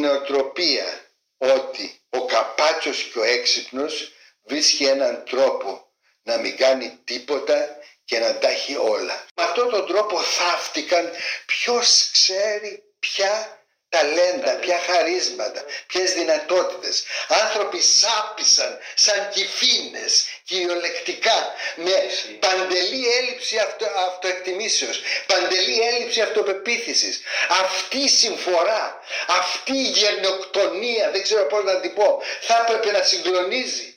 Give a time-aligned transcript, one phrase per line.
[0.00, 1.04] νοοτροπία
[1.38, 5.92] ότι ο καπάτσος και ο έξυπνος βρίσκει έναν τρόπο
[6.22, 9.24] να μην κάνει τίποτα και να τα έχει όλα.
[9.34, 11.10] Με αυτόν τον τρόπο θαύτηκαν
[11.46, 13.59] ποιος ξέρει ποια
[13.90, 17.04] ταλέντα, ποια χαρίσματα, ποιες δυνατότητες.
[17.28, 21.96] Άνθρωποι σάπισαν σαν κυφίνες κυριολεκτικά με
[22.40, 27.20] παντελή έλλειψη αυτο, αυτοεκτιμήσεως, παντελή έλλειψη αυτοπεποίθησης.
[27.48, 33.02] Αυτή η συμφορά, αυτή η γενοκτονία, δεν ξέρω πώς να την πω, θα έπρεπε να
[33.04, 33.89] συγκλονίζει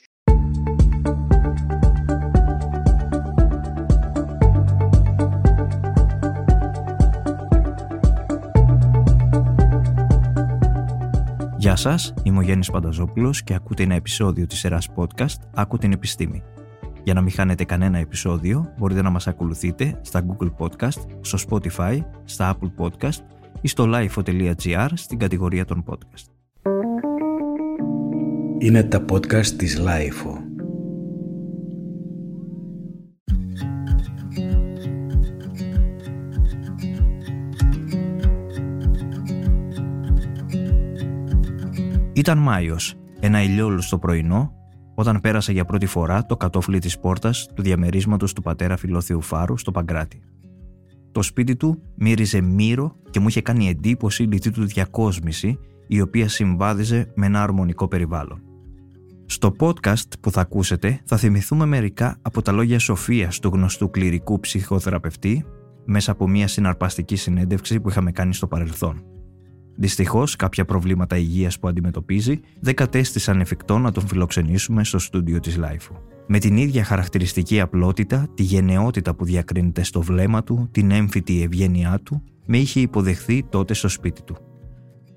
[11.74, 15.92] Γεια σας, είμαι ο Γιάννης Πανταζόπουλος και ακούτε ένα επεισόδιο της σειράς podcast «Άκου την
[15.92, 16.42] επιστήμη».
[17.02, 21.98] Για να μην χάνετε κανένα επεισόδιο, μπορείτε να μας ακολουθείτε στα Google Podcast, στο Spotify,
[22.24, 23.24] στα Apple Podcast
[23.60, 26.24] ή στο lifeo.gr στην κατηγορία των podcast.
[28.58, 30.43] Είναι τα podcast της Lifeo.
[42.16, 44.52] Ήταν Μάιος, ένα ηλιόλουστο πρωινό,
[44.94, 49.56] όταν πέρασα για πρώτη φορά το κατόφλι της πόρτας του διαμερίσματος του πατέρα Φιλόθεου Φάρου
[49.56, 50.22] στο Παγκράτη.
[51.12, 56.00] Το σπίτι του μύριζε μύρο και μου είχε κάνει εντύπωση η λυτή του διακόσμηση, η
[56.00, 58.42] οποία συμβάδιζε με ένα αρμονικό περιβάλλον.
[59.26, 64.40] Στο podcast που θα ακούσετε θα θυμηθούμε μερικά από τα λόγια σοφίας του γνωστού κληρικού
[64.40, 65.44] ψυχοθεραπευτή
[65.84, 69.13] μέσα από μια συναρπαστική συνέντευξη που είχαμε κάνει στο παρελθόν.
[69.76, 75.56] Δυστυχώς, κάποια προβλήματα υγείας που αντιμετωπίζει δεν κατέστησαν εφικτό να τον φιλοξενήσουμε στο στούντιο της
[75.56, 75.94] Λάιφου.
[76.26, 82.00] Με την ίδια χαρακτηριστική απλότητα, τη γενναιότητα που διακρίνεται στο βλέμμα του, την έμφυτη ευγένειά
[82.02, 84.36] του, με είχε υποδεχθεί τότε στο σπίτι του.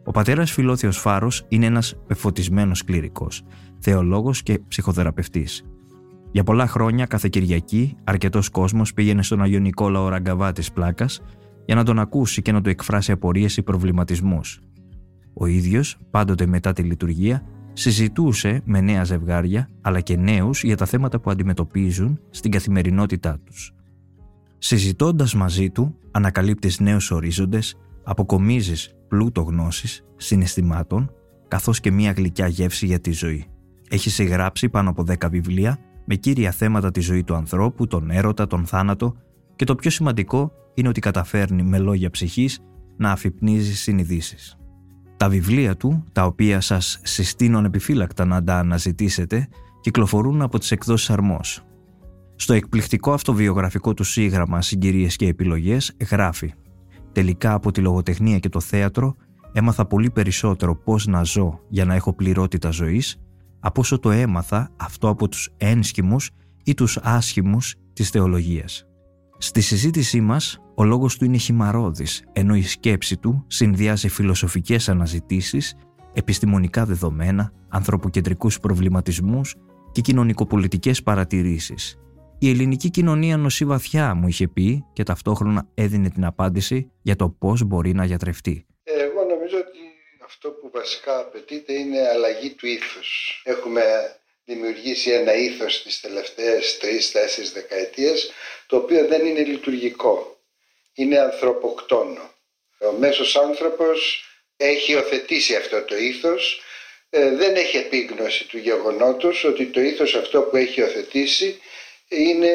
[0.04, 3.44] Ο πατέρας Φιλόθεος Φάρος είναι ένας πεφωτισμένο κληρικός,
[3.80, 5.66] θεολόγος και ψυχοθεραπευτής.
[6.32, 11.22] Για πολλά χρόνια, κάθε Κυριακή, αρκετός κόσμος πήγαινε στον Αγιο Νικόλαο Ραγκαβά της Πλάκας
[11.68, 14.62] για να τον ακούσει και να του εκφράσει απορίες ή προβληματισμούς.
[15.34, 20.86] Ο ίδιος, πάντοτε μετά τη λειτουργία, συζητούσε με νέα ζευγάρια αλλά και νέους για τα
[20.86, 23.74] θέματα που αντιμετωπίζουν στην καθημερινότητά τους.
[24.58, 31.12] Συζητώντας μαζί του, ανακαλύπτεις νέους ορίζοντες, αποκομίζεις πλούτο γνώσης, συναισθημάτων,
[31.48, 33.46] καθώς και μία γλυκιά γεύση για τη ζωή.
[33.90, 38.48] Έχει συγγράψει πάνω από 10 βιβλία με κύρια θέματα τη ζωή του ανθρώπου, τον έρωτα,
[38.48, 39.16] τον θάνατο
[39.58, 42.60] και το πιο σημαντικό είναι ότι καταφέρνει με λόγια ψυχής
[42.98, 44.58] να αφυπνίζει συνειδήσεις.
[45.18, 49.48] Τα βιβλία του, τα οποία σας συστήνω επιφύλακτα να τα αναζητήσετε,
[49.82, 51.62] κυκλοφορούν από τις εκδόσεις Αρμός.
[52.36, 56.54] Στο εκπληκτικό αυτοβιογραφικό του σύγγραμμα «Συγκυρίες και επιλογές» γράφει
[57.12, 59.16] «Τελικά από τη λογοτεχνία και το θέατρο
[59.54, 63.18] έμαθα πολύ περισσότερο πώς να ζω για να έχω πληρότητα ζωής
[63.60, 66.30] από όσο το έμαθα αυτό από τους ένσχυμους
[66.64, 68.88] ή τους άσχημους της θεολογίας».
[69.40, 75.76] Στη συζήτησή μας, ο λόγος του είναι χυμαρόδης, ενώ η σκέψη του συνδυάζει φιλοσοφικές αναζητήσεις,
[76.14, 79.56] επιστημονικά δεδομένα, ανθρωποκεντρικούς προβληματισμούς
[79.92, 81.98] και κοινωνικοπολιτικές παρατηρήσεις.
[82.40, 87.30] Η ελληνική κοινωνία νοσεί βαθιά, μου είχε πει και ταυτόχρονα έδινε την απάντηση για το
[87.30, 88.66] πώς μπορεί να γιατρευτεί.
[88.84, 89.80] Εγώ νομίζω ότι
[90.26, 93.42] αυτό που βασικά απαιτείται είναι αλλαγή του ήθους.
[93.46, 93.82] Έχουμε
[94.48, 98.32] δημιουργήσει ένα ήθος τις τελευταίες τρεις-τέσσερις δεκαετίες
[98.68, 100.38] το οποίο δεν είναι λειτουργικό.
[100.94, 102.34] Είναι ανθρωποκτόνο.
[102.80, 104.26] Ο μέσος άνθρωπος
[104.58, 106.62] έχει οθετήσει αυτό το ήθος,
[107.10, 111.62] ε, δεν έχει επίγνωση του γεγονότος ότι το ήθος αυτό που έχει οθετήσει
[112.08, 112.52] είναι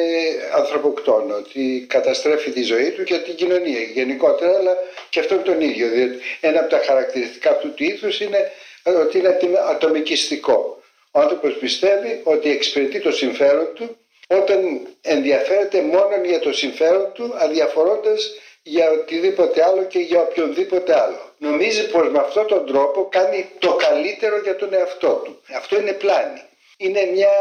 [0.53, 4.75] ανθρωποκτόνο, ότι καταστρέφει τη ζωή του και την κοινωνία γενικότερα, αλλά
[5.09, 5.89] και αυτό τον ίδιο.
[5.89, 8.51] Διότι ένα από τα χαρακτηριστικά αυτού του ήθους είναι
[8.83, 9.37] ότι είναι
[9.69, 10.82] ατομικιστικό.
[11.15, 13.97] Ο άνθρωπος πιστεύει ότι εξυπηρετεί το συμφέρον του
[14.27, 18.31] όταν ενδιαφέρεται μόνο για το συμφέρον του αδιαφορώντας
[18.63, 21.33] για οτιδήποτε άλλο και για οποιονδήποτε άλλο.
[21.37, 25.41] Νομίζει πως με αυτόν τον τρόπο κάνει το καλύτερο για τον εαυτό του.
[25.55, 26.41] Αυτό είναι πλάνη.
[26.77, 27.31] Είναι μια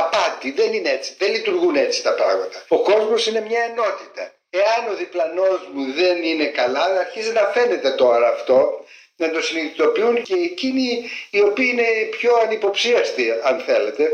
[0.00, 0.50] απάτη.
[0.50, 1.14] Δεν είναι έτσι.
[1.18, 2.64] Δεν λειτουργούν έτσι τα πράγματα.
[2.68, 4.32] Ο κόσμος είναι μια ενότητα.
[4.50, 8.84] Εάν ο διπλανός μου δεν είναι καλά, αρχίζει να φαίνεται τώρα αυτό
[9.16, 14.10] να το συνειδητοποιούν και εκείνοι οι οποίοι είναι πιο ανυποψίαστοι αν θέλετε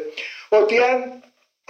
[0.48, 1.22] ότι αν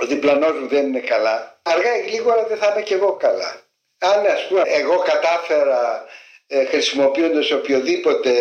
[0.02, 3.60] ο διπλανός μου δεν είναι καλά αργά ή γλίγορα δεν θα είμαι και εγώ καλά.
[3.98, 6.04] Αν ας πούμε εγώ κατάφερα
[6.46, 8.32] ε, χρησιμοποιώντας οποιοδήποτε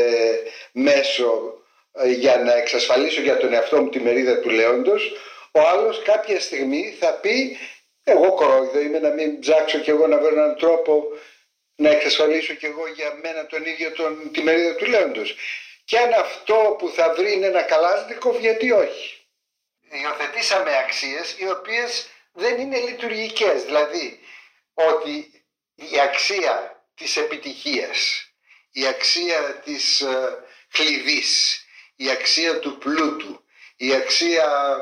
[0.71, 1.53] μέσο
[1.93, 5.11] ε, για να εξασφαλίσω για τον εαυτό μου τη μερίδα του λέοντος
[5.51, 7.57] ο άλλος κάποια στιγμή θα πει
[8.03, 11.03] εγώ κορόιδο είμαι να μην ψάξω κι εγώ να βρω έναν τρόπο
[11.81, 15.35] να εξασφαλίσω κι εγώ για μένα τον ίδιο τον, τη μερίδα του λέοντος.
[15.85, 19.21] και αν αυτό που θα βρει είναι ένα καλάστικο, γιατί όχι;
[19.91, 23.63] Υιοθετήσαμε αξίες οι οποίες δεν είναι λειτουργικές.
[23.63, 24.19] Δηλαδή
[24.73, 25.45] ότι
[25.75, 28.25] η αξία της επιτυχίας,
[28.71, 31.61] η αξία της ε, κλειδής,
[31.95, 33.43] η αξία του πλούτου,
[33.75, 34.77] η αξία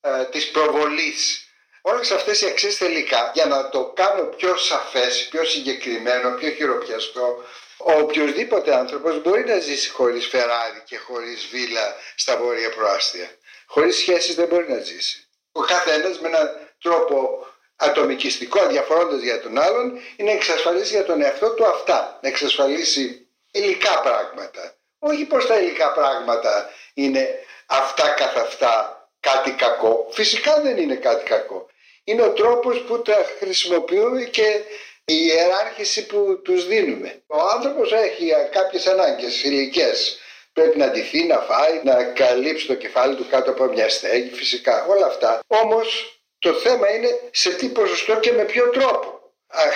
[0.00, 1.43] ε, της προβολής,
[1.86, 7.44] όλες αυτές οι αξίες τελικά για να το κάνω πιο σαφές, πιο συγκεκριμένο, πιο χειροπιαστό,
[7.76, 13.30] ο οποιοδήποτε άνθρωπος μπορεί να ζήσει χωρίς Φεράρι και χωρίς βίλα στα βόρεια προάστια.
[13.66, 15.28] Χωρίς σχέσεις δεν μπορεί να ζήσει.
[15.52, 16.50] Ο καθένας με έναν
[16.82, 17.46] τρόπο
[17.76, 22.18] ατομικιστικό, αδιαφορώντας για τον άλλον, είναι να εξασφαλίσει για τον εαυτό του αυτά.
[22.22, 24.74] Να εξασφαλίσει υλικά πράγματα.
[24.98, 27.28] Όχι πως τα υλικά πράγματα είναι
[27.66, 30.08] αυτά καθ' αυτά κάτι κακό.
[30.10, 31.68] Φυσικά δεν είναι κάτι κακό.
[32.04, 34.60] Είναι ο τρόπος που τα χρησιμοποιούμε και
[35.04, 37.22] η ιεράρχηση που τους δίνουμε.
[37.26, 40.18] Ο άνθρωπος έχει κάποιες ανάγκες ηλικές.
[40.52, 44.86] Πρέπει να ντυθεί, να φάει, να καλύψει το κεφάλι του κάτω από μια στέγη, φυσικά
[44.86, 45.40] όλα αυτά.
[45.46, 49.14] Όμως το θέμα είναι σε τι ποσοστό και με ποιο τρόπο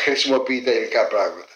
[0.02, 1.52] χρησιμοποιεί τα υλικά πράγματα.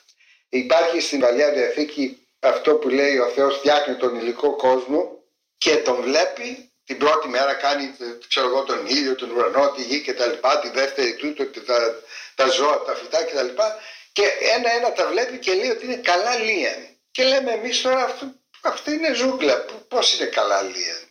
[0.48, 5.22] Υπάρχει στην Παλιά Διαθήκη αυτό που λέει ο Θεός φτιάχνει τον υλικό κόσμο
[5.58, 7.96] και τον βλέπει την πρώτη μέρα κάνει
[8.28, 12.02] ξέρω εγώ, τον ήλιο, τον ουρανό, τη γη και τα λοιπά, τη δεύτερη τούτο, τα,
[12.34, 13.78] τα ζώα, τα φυτά και τα λοιπά
[14.12, 16.96] και ένα-ένα τα βλέπει και λέει ότι είναι καλά λίαν.
[17.10, 21.10] Και λέμε εμείς τώρα αυτό, αυτή είναι ζούγκλα, πώς είναι καλά λίαν.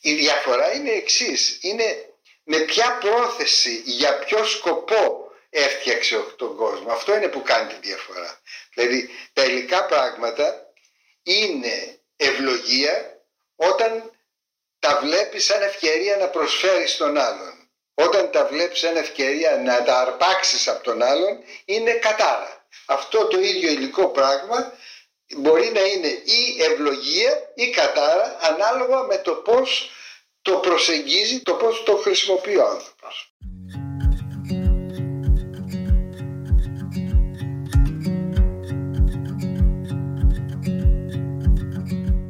[0.00, 1.58] Η διαφορά είναι εξής.
[1.60, 2.04] είναι
[2.44, 6.92] με ποια πρόθεση, για ποιο σκοπό έφτιαξε τον κόσμο.
[6.92, 8.40] Αυτό είναι που κάνει τη διαφορά.
[8.74, 10.72] Δηλαδή τα υλικά πράγματα
[11.22, 13.22] είναι ευλογία
[13.56, 14.10] όταν
[14.80, 17.54] τα βλέπεις σαν ευκαιρία να προσφέρεις τον άλλον.
[17.94, 22.66] Όταν τα βλέπεις σαν ευκαιρία να τα αρπάξεις από τον άλλον είναι κατάρα.
[22.86, 24.72] Αυτό το ίδιο υλικό πράγμα
[25.36, 29.90] μπορεί να είναι ή ευλογία ή κατάρα ανάλογα με το πώς
[30.42, 33.34] το προσεγγίζει, το πώς το χρησιμοποιεί ο άνθρωπος.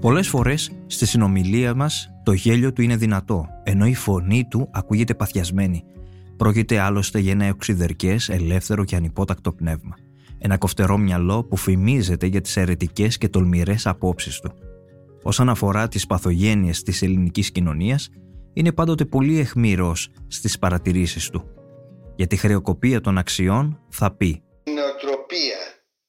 [0.00, 5.14] Πολλές φορές στη συνομιλία μας το γέλιο του είναι δυνατό, ενώ η φωνή του ακούγεται
[5.14, 5.84] παθιασμένη.
[6.36, 9.94] Πρόκειται άλλωστε για ένα οξυδερκές, ελεύθερο και ανυπότακτο πνεύμα.
[10.38, 14.52] Ένα κοφτερό μυαλό που φημίζεται για τις αιρετικές και τολμηρές απόψεις του.
[15.22, 18.08] Όσον αφορά τις παθογένειες της ελληνικής κοινωνίας,
[18.52, 21.44] είναι πάντοτε πολύ εχμήρος στις παρατηρήσεις του.
[22.16, 25.60] Για τη χρεοκοπία των αξιών θα πει «Η νοοτροπία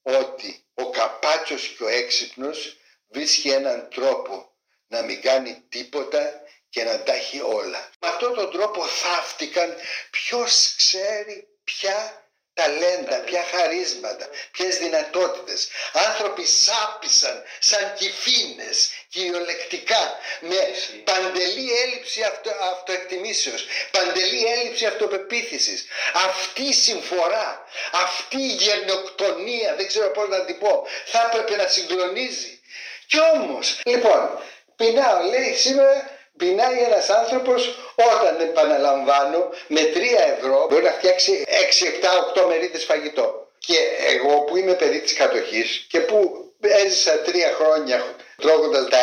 [0.03, 2.75] ότι ο καπάτσος και ο έξυπνος
[3.13, 4.50] βρίσκει έναν τρόπο
[4.91, 7.89] να μην κάνει τίποτα και να τα έχει όλα.
[7.99, 9.75] Με αυτόν τον τρόπο θαύτηκαν
[10.09, 12.21] ποιος ξέρει ποια
[12.53, 15.69] ταλέντα, ποια χαρίσματα, ποιες δυνατότητες.
[15.93, 20.59] Άνθρωποι σάπισαν σαν κυφίνες κυριολεκτικά με
[21.03, 25.85] παντελή έλλειψη αυτο, αυτοεκτιμήσεως, παντελή έλλειψη αυτοπεποίθησης.
[26.13, 31.67] Αυτή η συμφορά, αυτή η γενοκτονία, δεν ξέρω πώς να την πω, θα έπρεπε να
[31.67, 32.61] συγκλονίζει.
[33.07, 34.41] Κι όμως, λοιπόν,
[34.81, 39.98] Πεινάω, λέει σήμερα πεινάει ένας άνθρωπος όταν επαναλαμβάνω με 3
[40.38, 43.48] ευρώ μπορεί να φτιάξει 6, 7, 8 μερίδες φαγητό.
[43.57, 46.18] Και εγώ που είμαι παιδί της κατοχής και που
[46.62, 48.98] έζησα τρία χρόνια τρώγοντας τα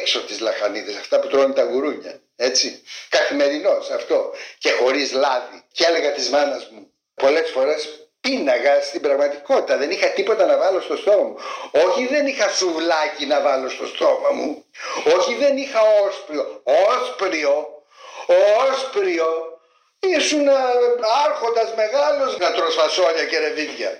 [0.00, 5.64] έξω τις λαχανίδες, αυτά που τρώνε τα γουρούνια, έτσι, καθημερινός αυτό και χωρίς λάδι.
[5.72, 9.76] Και έλεγα της μάνας μου πολλές φορές πίναγα στην πραγματικότητα.
[9.76, 11.36] Δεν είχα τίποτα να βάλω στο στόμα μου.
[11.86, 14.64] Όχι δεν είχα σουβλάκι να βάλω στο στόμα μου.
[15.16, 16.62] Όχι δεν είχα όσπριο.
[16.64, 17.54] Όσπριο.
[18.70, 19.26] Όσπριο.
[19.98, 20.48] Ήσουν
[21.26, 23.90] άρχοντας μεγάλος να τρως φασόλια και ρεβίδια.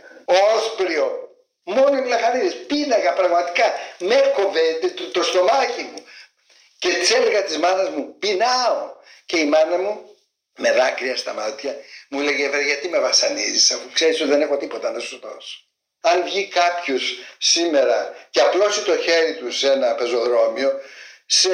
[0.55, 1.29] Όσπριο.
[1.65, 2.55] Μόνο οι λαχανίδες.
[2.67, 3.65] Πίναγα πραγματικά.
[3.99, 4.61] Με έκοβε
[4.97, 6.05] το, το στομάχι μου.
[6.79, 8.93] Και της έλεγα της μάνας μου πεινάω.
[9.27, 10.14] Και η μάνα μου
[10.59, 11.77] με δάκρυα στα μάτια,
[12.11, 15.59] μου έλεγε γιατί με βασανίζεις αφού ξέρεις ότι δεν έχω τίποτα να σου δώσω.
[16.01, 20.71] Αν βγει κάποιος σήμερα και απλώσει το χέρι του σε ένα πεζοδρόμιο,
[21.27, 21.49] σε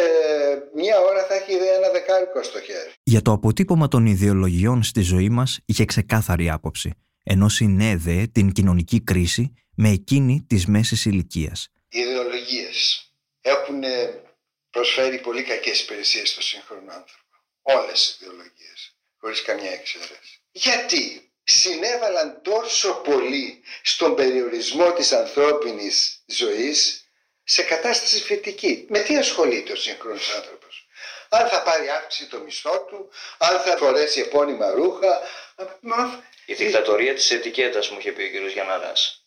[0.74, 2.92] μια ώρα θα έχει ένα δεκάρικο στο χέρι.
[3.02, 6.92] Για το αποτύπωμα των ιδεολογιών στη ζωή μας είχε ξεκάθαρη άποψη,
[7.24, 11.68] ενώ συνέδεε την κοινωνική κρίση με εκείνη της μέσης ηλικίας.
[11.88, 13.82] Οι ιδεολογίες έχουν
[14.70, 17.29] προσφέρει πολύ κακές υπηρεσίες στο σύγχρονο άνθρωπο.
[17.62, 20.40] Όλες οι ιδεολογίες, χωρίς καμιά εξαίρεση.
[20.50, 27.04] Γιατί συνέβαλαν τόσο πολύ στον περιορισμό της ανθρώπινης ζωής
[27.44, 28.86] σε κατάσταση φυτική.
[28.88, 30.86] Με τι ασχολείται ο σύγχρονος άνθρωπος;
[31.28, 35.20] Αν θα πάρει αύξηση το μισθό του, αν θα φορέσει επώνυμα ρούχα.
[36.46, 38.52] Η δικτατορία της ετικέτας μου είχε πει ο κ.
[38.52, 39.24] Γιανναράς.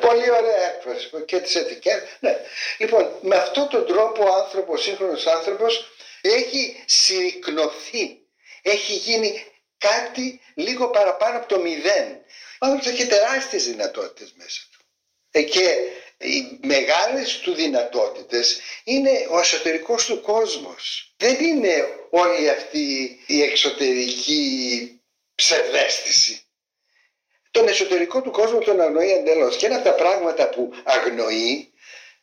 [0.00, 2.08] Πολύ ωραία έκφραση και τις ετικέτες.
[2.20, 2.36] Ναι.
[2.78, 8.20] Λοιπόν, με αυτόν τον τρόπο ο άνθρωπος, ο σύγχρονος άνθρωπος έχει συρρυκνωθεί.
[8.62, 9.44] Έχει γίνει
[9.78, 12.20] κάτι λίγο παραπάνω από το μηδέν.
[12.60, 14.78] Ο άνθρωπος έχει τεράστιες δυνατότητες μέσα του.
[15.30, 15.76] Ε, και
[16.18, 21.14] οι μεγάλες του δυνατότητες είναι ο εσωτερικός του κόσμος.
[21.16, 24.92] Δεν είναι όλη αυτή η εξωτερική
[25.34, 26.42] ψευδέστηση.
[27.50, 29.56] Τον εσωτερικό του κόσμο τον αγνοεί εντελώς.
[29.56, 31.72] Και ένα από τα πράγματα που αγνοεί,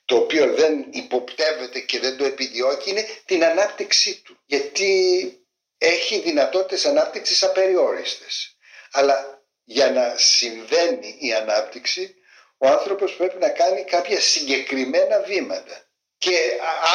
[0.05, 4.37] το οποίο δεν υποπτεύεται και δεν το επιδιώκει, είναι την ανάπτυξή του.
[4.45, 5.29] Γιατί
[5.77, 8.55] έχει δυνατότητες ανάπτυξης απεριόριστες.
[8.91, 12.15] Αλλά για να συμβαίνει η ανάπτυξη
[12.57, 15.83] ο άνθρωπος πρέπει να κάνει κάποια συγκεκριμένα βήματα.
[16.17, 16.39] Και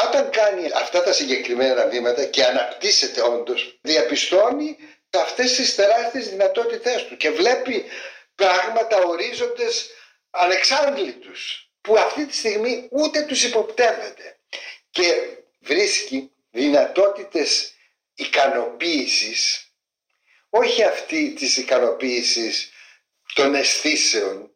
[0.07, 4.77] όταν κάνει αυτά τα συγκεκριμένα βήματα και αναπτύσσεται όντως, διαπιστώνει
[5.11, 7.85] αυτές τις τεράστιες δυνατότητές του και βλέπει
[8.35, 9.91] πράγματα, ορίζοντες
[10.31, 14.39] ανεξάντλητους που αυτή τη στιγμή ούτε τους υποπτεύεται
[14.91, 15.15] και
[15.61, 17.75] βρίσκει δυνατότητες
[18.15, 19.71] ικανοποίησης
[20.51, 22.71] όχι αυτή της ικανοποίησης
[23.35, 24.51] των αισθήσεων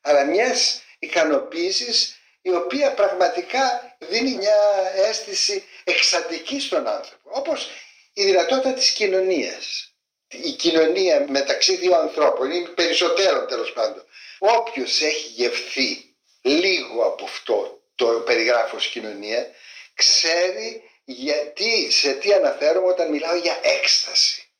[0.00, 4.56] αλλά μιας ικανοποίησης η οποία πραγματικά δίνει μια
[4.94, 7.30] αίσθηση εξαντική στον άνθρωπο.
[7.32, 7.70] Όπως
[8.12, 9.92] η δυνατότητα της κοινωνίας.
[10.28, 14.04] Η κοινωνία μεταξύ δύο ανθρώπων είναι περισσότερο τέλος πάντων.
[14.38, 16.07] Όποιος έχει γευθεί
[16.48, 19.50] λίγο από αυτό το περιγράφω ως κοινωνία
[19.94, 24.52] ξέρει γιατί, σε τι αναφέρομαι όταν μιλάω για έκσταση.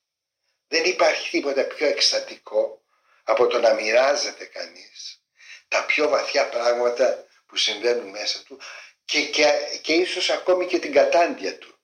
[0.68, 2.83] Δεν υπάρχει τίποτα πιο εκστατικό
[3.23, 5.23] από το να μοιράζεται κανείς
[5.68, 8.61] τα πιο βαθιά πράγματα που συμβαίνουν μέσα του
[9.04, 9.52] και, και,
[9.83, 11.78] και ίσως ακόμη και την κατάντια του.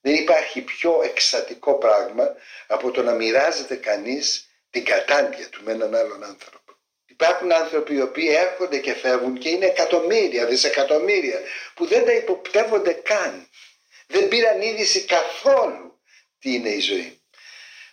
[0.00, 2.34] Δεν υπάρχει πιο εξατικό πράγμα
[2.66, 6.59] από το να μοιράζεται κανείς την κατάντια του με έναν άλλον άνθρωπο.
[7.20, 11.40] Υπάρχουν άνθρωποι οι οποίοι έρχονται και φεύγουν και είναι εκατομμύρια, δισεκατομμύρια
[11.74, 13.48] που δεν τα υποπτεύονται καν.
[14.06, 16.00] Δεν πήραν είδηση καθόλου
[16.38, 17.20] τι είναι η ζωή.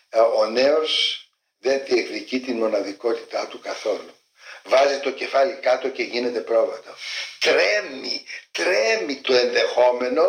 [0.10, 1.22] Ε, ο νέος
[1.60, 4.18] δεν διεκδικεί την μοναδικότητά του καθόλου
[4.68, 6.96] βάζει το κεφάλι κάτω και γίνεται πρόβατο.
[7.40, 10.26] Τρέμει, τρέμει το ενδεχόμενο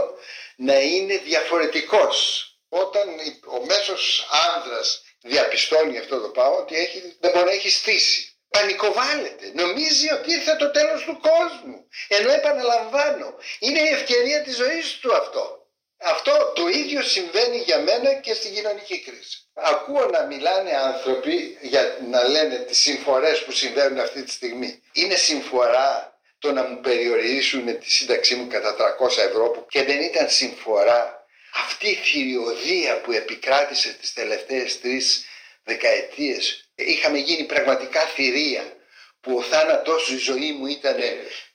[0.56, 2.42] να είναι διαφορετικός.
[2.68, 3.08] Όταν
[3.46, 8.27] ο μέσος άνδρας διαπιστώνει αυτό το πράγμα ότι έχει, δεν μπορεί να έχει στήσει.
[8.48, 9.52] Πανικοβάλλεται.
[9.54, 11.88] Νομίζει ότι ήρθε το τέλος του κόσμου.
[12.08, 15.58] Ενώ επαναλαμβάνω, είναι η ευκαιρία της ζωής του αυτό.
[16.00, 19.48] Αυτό το ίδιο συμβαίνει για μένα και στην κοινωνική κρίση.
[19.54, 24.82] Ακούω να μιλάνε άνθρωποι για να λένε τις συμφορές που συμβαίνουν αυτή τη στιγμή.
[24.92, 30.00] Είναι συμφορά το να μου περιορίσουν τη σύνταξή μου κατά 300 ευρώ που και δεν
[30.00, 35.24] ήταν συμφορά αυτή η θηριωδία που επικράτησε τις τελευταίες τρεις
[35.64, 36.67] δεκαετίες.
[36.80, 38.76] Είχαμε γίνει πραγματικά θηρία
[39.20, 40.96] που ο θάνατός η ζωή μου ήταν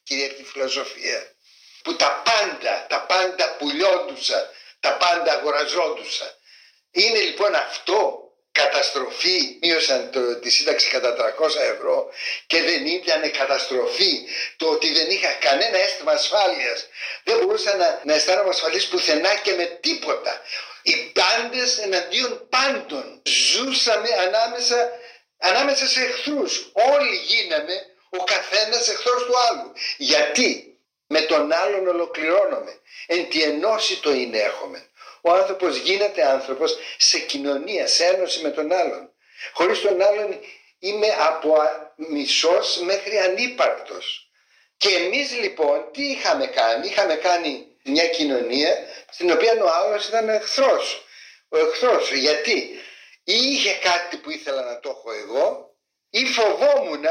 [0.04, 1.32] κυρίαρχη φιλοσοφία
[1.84, 4.50] που τα πάντα, τα πάντα πουλιόντουσαν,
[4.80, 6.32] τα πάντα αγοραζόντουσαν.
[6.92, 12.10] Είναι λοιπόν αυτό καταστροφή, μείωσαν το, τη σύνταξη κατά 300 ευρώ
[12.48, 14.28] και δεν ήταν καταστροφή
[14.58, 16.88] το ότι δεν είχα κανένα αίσθημα ασφάλειας.
[17.24, 20.42] Δεν μπορούσα να, να αισθάνομαι ασφαλής πουθενά και με τίποτα.
[20.82, 23.22] Οι πάντες εναντίον πάντων.
[23.26, 24.92] Ζούσαμε ανάμεσα,
[25.50, 26.72] ανάμεσα σε εχθρούς.
[26.74, 29.72] Όλοι γίναμε ο καθένας εχθρός του άλλου.
[29.98, 32.80] Γιατί με τον άλλον ολοκληρώνομαι.
[33.06, 34.88] Εν τη ενώση το είναι έχουμε.
[35.22, 39.12] Ο άνθρωπος γίνεται άνθρωπος σε κοινωνία, σε ένωση με τον άλλον.
[39.54, 40.40] Χωρίς τον άλλον
[40.80, 41.56] είμαι από
[41.96, 44.30] μισός μέχρι ανύπαρκτος.
[44.78, 48.78] Και εμείς λοιπόν τι είχαμε κάνει; Είχαμε κάνει μια κοινωνία
[49.12, 51.06] στην οποία ο άλλος ήταν εχθρός.
[51.50, 52.12] Ο εχθρός.
[52.12, 52.83] Γιατί;
[53.24, 55.76] Ή είχε κάτι που ήθελα να το έχω εγώ
[56.10, 57.06] ή φοβόμουν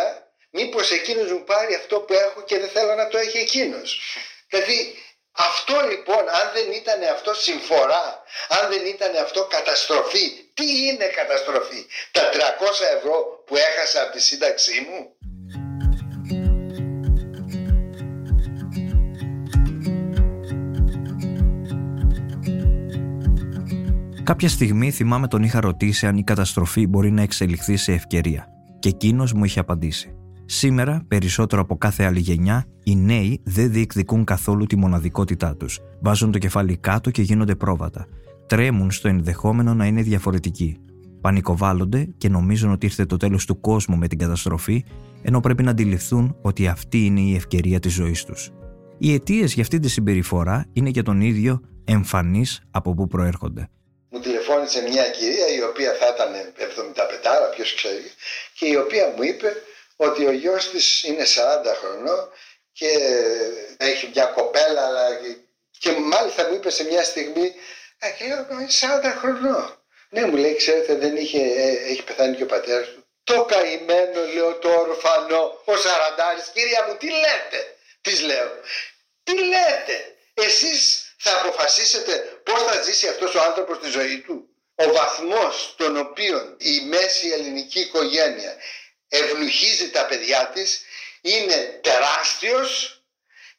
[0.51, 4.01] μήπως εκείνος μου πάρει αυτό που έχω και δεν θέλω να το έχει εκείνος.
[4.49, 5.03] Δηλαδή
[5.33, 11.87] αυτό λοιπόν αν δεν ήταν αυτό συμφορά, αν δεν ήταν αυτό καταστροφή, τι είναι καταστροφή,
[12.11, 12.37] τα 300
[12.97, 15.17] ευρώ που έχασα από τη σύνταξή μου;
[24.33, 28.47] Κάποια στιγμή θυμάμαι τον είχα ρωτήσει αν η καταστροφή μπορεί να εξελιχθεί σε ευκαιρία
[28.79, 30.15] και εκείνος μου είχε απαντήσει.
[30.45, 35.81] Σήμερα, περισσότερο από κάθε άλλη γενιά, οι νέοι δεν διεκδικούν καθόλου τη μοναδικότητά τους.
[36.01, 38.07] Βάζουν το κεφάλι κάτω και γίνονται πρόβατα.
[38.47, 40.77] Τρέμουν στο ενδεχόμενο να είναι διαφορετικοί.
[41.21, 44.85] Πανικοβάλλονται και νομίζουν ότι ήρθε το τέλος του κόσμου με την καταστροφή,
[45.23, 48.51] ενώ πρέπει να αντιληφθούν ότι αυτή είναι η ευκαιρία της ζωής τους.
[48.99, 53.69] Οι αιτίες για αυτή τη συμπεριφορά είναι για τον ίδιο εμφανείς από πού προέρχονται.
[54.63, 56.55] Μου τηλεφώνησε μια κυρία η οποία θα ήταν
[57.51, 58.13] 75, ποιος ξέρει,
[58.55, 59.63] και η οποία μου είπε
[59.97, 62.33] ότι ο γιος της είναι 40 χρονών
[62.73, 62.89] και
[63.77, 65.09] έχει μια κοπέλα αλλά
[65.79, 67.55] και μάλιστα μου είπε σε μια στιγμή
[67.99, 68.69] «Α, και λέω, είναι
[69.03, 69.77] 40 χρονών».
[70.09, 73.07] Ναι, μου λέει, ξέρετε, δεν είχε, ε, έχει πεθάνει και ο πατέρας του.
[73.25, 76.51] Το καημένο, λέω, το ορφανό, ο Σαραντάρης.
[76.55, 78.51] Κυρία μου, τι λέτε, της λέω.
[79.23, 84.52] Τι λέτε, εσείς θα αποφασίσετε πώς θα ζήσει αυτός ο άνθρωπος τη ζωή του.
[84.75, 88.57] Ο βαθμός τον οποίο η μέση ελληνική οικογένεια
[89.09, 90.85] ευλουχίζει τα παιδιά της
[91.21, 93.03] είναι τεράστιος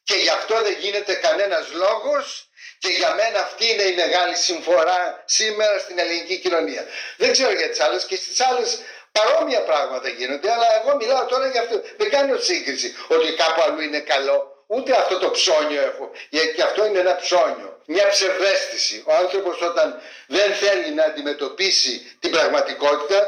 [0.04, 5.24] και γι' αυτό δεν γίνεται κανένας λόγος και για μένα αυτή είναι η μεγάλη συμφορά
[5.26, 6.86] σήμερα στην ελληνική κοινωνία.
[7.18, 8.80] Δεν ξέρω για τις άλλες και στις άλλες
[9.12, 11.82] παρόμοια πράγματα γίνονται, αλλά εγώ μιλάω τώρα για αυτό.
[11.98, 14.53] Δεν κάνω σύγκριση ότι κάπου αλλού είναι καλό.
[14.76, 17.82] Ούτε αυτό το ψώνιο έχω, γιατί αυτό είναι ένα ψώνιο.
[17.86, 19.04] Μια ψευδέστηση.
[19.08, 23.20] Ο άνθρωπος όταν δεν θέλει να αντιμετωπίσει την πραγματικότητα,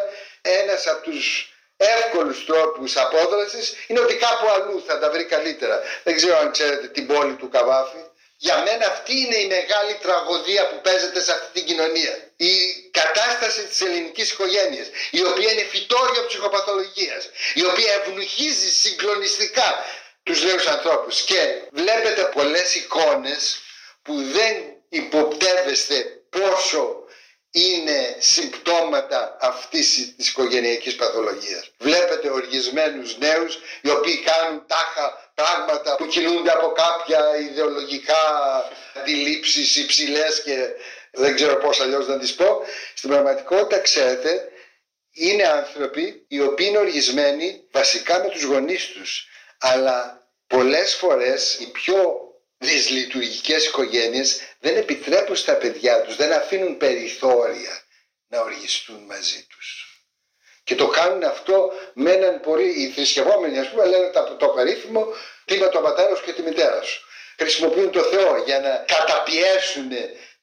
[0.42, 5.82] ένας από τους εύκολους τρόπους απόδρασης είναι ότι κάπου αλλού θα τα βρει καλύτερα.
[6.04, 8.04] Δεν ξέρω αν ξέρετε την πόλη του Καβάφη.
[8.38, 12.14] Για μένα αυτή είναι η μεγάλη τραγωδία που παίζεται σε αυτή την κοινωνία.
[12.36, 12.54] Η
[12.92, 19.84] κατάσταση της ελληνικής οικογένειας, η οποία είναι φυτόριο ψυχοπαθολογίας, η οποία ευνουχίζει συγκλονιστικά
[20.26, 21.22] τους νέους ανθρώπους.
[21.22, 23.60] Και βλέπετε πολλές εικόνες
[24.02, 24.56] που δεν
[24.90, 27.04] υποπτεύεστε πόσο
[27.52, 31.72] είναι συμπτώματα αυτής της οικογενειακής παθολογίας.
[31.78, 38.24] Βλέπετε οργισμένους νέους οι οποίοι κάνουν τάχα πράγματα που κινούνται από κάποια ιδεολογικά
[38.94, 40.68] αντιλήψεις υψηλές και
[41.12, 42.66] δεν ξέρω πώς αλλιώς να τις πω.
[42.96, 44.50] Στην πραγματικότητα ξέρετε
[45.12, 51.72] είναι άνθρωποι οι οποίοι είναι οργισμένοι βασικά με τους γονείς τους αλλά πολλές φορές οι
[51.72, 52.20] πιο
[52.58, 57.82] δυσλειτουργικές οικογένειες δεν επιτρέπουν στα παιδιά τους, δεν αφήνουν περιθώρια
[58.28, 59.86] να οργιστούν μαζί τους.
[60.64, 65.08] Και το κάνουν αυτό με έναν πολύ, οι θρησκευόμενοι ας πούμε λένε το, το περίφημο
[65.46, 67.06] τίμα το πατέρα σου και τη μητέρα σου.
[67.38, 69.90] Χρησιμοποιούν το Θεό για να καταπιέσουν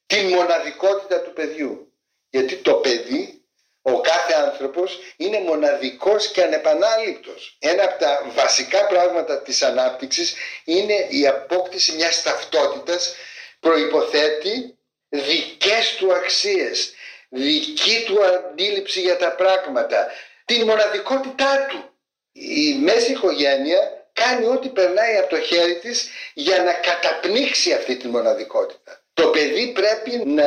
[0.07, 1.93] την μοναδικότητα του παιδιού.
[2.31, 3.42] Γιατί το παιδί
[3.83, 7.57] ο κάθε άνθρωπος είναι μοναδικός και ανεπανάληπτος.
[7.59, 13.15] Ένα από τα βασικά πράγματα της ανάπτυξης είναι η απόκτηση μιας ταυτότητας
[13.61, 16.93] προϋποθέτει δικές του αξίες,
[17.29, 20.07] δική του αντίληψη για τα πράγματα,
[20.45, 21.91] την μοναδικότητά του.
[22.33, 28.09] Η μέση οικογένεια κάνει ό,τι περνάει από το χέρι της για να καταπνίξει αυτή τη
[28.09, 29.01] μοναδικότητα.
[29.13, 30.45] Το παιδί πρέπει να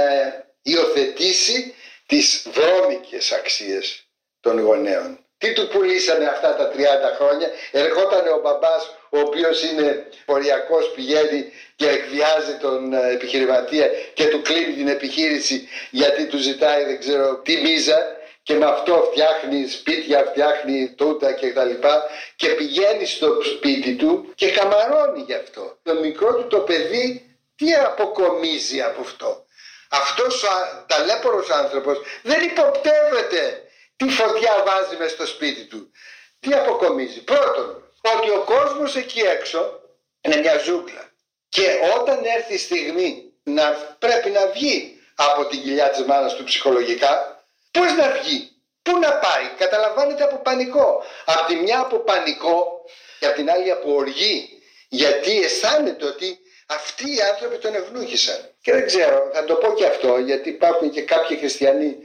[0.62, 1.74] υιοθετήσει
[2.06, 4.08] τις βρώμικες αξίες
[4.40, 5.20] των γονέων.
[5.38, 6.76] Τι του πουλήσανε αυτά τα 30
[7.18, 14.28] χρόνια; Ερχόταν ο μπαμπάς ο οποίος είναι ποριακός πηγαίνει και εκβιάζει τον ε, επιχειρηματία και
[14.28, 19.68] του κλείνει την επιχείρηση γιατί του ζητάει δεν ξέρω τι μίζα και με αυτό φτιάχνει
[19.68, 22.04] σπίτια, φτιάχνει τούτα και τα λοιπά
[22.36, 25.78] και πηγαίνει στο σπίτι του και καμαρώνει γι' αυτό.
[25.84, 29.45] Το μικρό του το παιδί τι αποκομίζει από αυτό;
[29.90, 30.48] Αυτός ο
[30.88, 33.62] ταλέπορος άνθρωπος δεν υποπτεύεται
[33.96, 35.92] τι φωτιά βάζει μες στο σπίτι του.
[36.40, 37.24] Τι αποκομίζει.
[37.24, 39.80] Πρώτον, ότι ο κόσμος εκεί έξω
[40.22, 41.14] είναι μια ζούγκλα.
[41.50, 46.44] Και όταν έρθει η στιγμή να πρέπει να βγει από την κοιλιά της μάνας του
[46.44, 51.04] ψυχολογικά, πώς να βγει, πού να πάει, καταλαμβάνεται από πανικό.
[51.26, 52.86] Απ' τη μια από πανικό
[53.20, 54.50] και απ' την άλλη από οργή,
[54.90, 58.50] γιατί αισθάνεται ότι αυτοί οι άνθρωποι τον ευνούχησαν.
[58.62, 61.98] Και δεν ξέρω, θα το πω και αυτό, γιατί υπάρχουν και κάποιοι χριστιανοί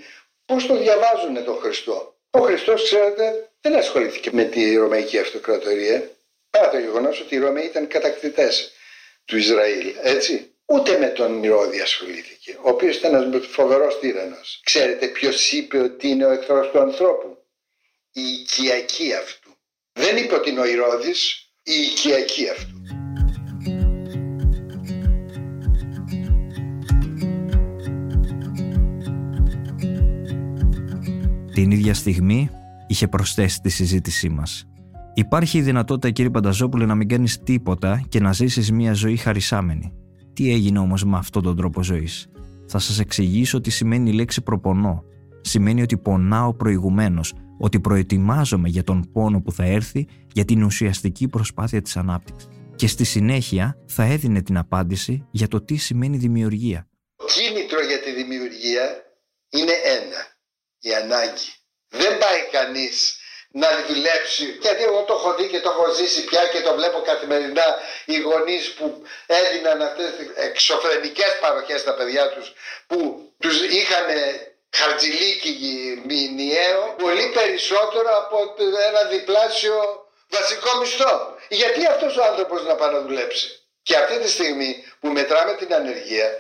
[0.47, 2.15] πώς το διαβάζουν τον Χριστό.
[2.31, 6.11] Ο Χριστός, ξέρετε, δεν ασχολήθηκε με τη Ρωμαϊκή Αυτοκρατορία.
[6.51, 8.73] Παρά το γεγονός ότι οι Ρωμαίοι ήταν κατακτητές
[9.25, 10.55] του Ισραήλ, έτσι.
[10.65, 14.37] Ούτε με τον Ηρώδη ασχολήθηκε, ο οποίος ήταν ένας φοβερός τύρανο.
[14.65, 17.45] Ξέρετε ποιος είπε ότι είναι ο εχθρός του ανθρώπου;
[18.13, 19.57] Η οικιακή αυτού.
[19.93, 23.00] Δεν είπε ότι είναι ο Ηρώδης, η οικιακή αυτού.
[31.61, 32.51] Την ίδια στιγμή
[32.87, 34.67] είχε προσθέσει τη συζήτησή μας.
[35.15, 39.93] Υπάρχει η δυνατότητα, κύριε Πανταζόπουλε, να μην κάνεις τίποτα και να ζήσεις μια ζωή χαρισάμενη.
[40.33, 42.29] Τι έγινε όμως με αυτόν τον τρόπο ζωής;
[42.67, 45.05] Θα σας εξηγήσω τι σημαίνει η λέξη προπονώ.
[45.41, 51.29] Σημαίνει ότι πονάω προηγουμένως, ότι προετοιμάζομαι για τον πόνο που θα έρθει για την ουσιαστική
[51.29, 52.49] προσπάθεια της ανάπτυξης.
[52.75, 56.89] Και στη συνέχεια θα έδινε την απάντηση για το τι σημαίνει δημιουργία.
[57.17, 58.85] Κίνητρο για τη δημιουργία
[59.51, 60.30] είναι ένα
[60.81, 61.55] η ανάγκη.
[61.89, 63.21] Δεν πάει κανείς
[63.53, 64.59] να δουλέψει.
[64.61, 68.19] Γιατί εγώ το έχω δει και το έχω ζήσει πια και το βλέπω καθημερινά οι
[68.19, 72.53] γονείς που έδιναν αυτές τις εξωφρενικές παροχές στα παιδιά τους
[72.87, 74.05] που τους είχαν
[74.71, 78.55] χαρτζηλίκι μηνιαίο πολύ περισσότερο από
[78.89, 81.37] ένα διπλάσιο βασικό μισθό.
[81.49, 85.75] Γιατί αυτός ο άνθρωπος να πάει να δουλέψει; Και αυτή τη στιγμή που μετράμε την
[85.75, 86.31] ανεργία,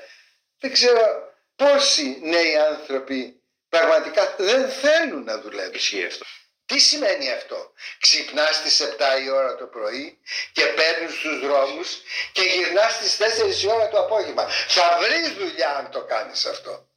[0.60, 3.39] δεν ξέρω πόσοι νέοι άνθρωποι
[3.70, 6.04] πραγματικά δεν θέλουν να δουλέψει.
[6.04, 6.24] αυτό.
[6.66, 10.18] Τι σημαίνει αυτό; Ξυπνάς στις 7 η ώρα το πρωί
[10.52, 11.88] και παίρνεις τους δρόμους
[12.32, 14.48] και γυρνάς στις 4 η ώρα το απόγευμα.
[14.68, 16.88] Θα βρεις δουλειά αν το κάνεις αυτό.